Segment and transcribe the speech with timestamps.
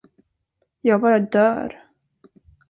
[0.81, 1.79] Jag bara dör.